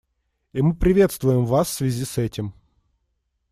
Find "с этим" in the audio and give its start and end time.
2.05-2.55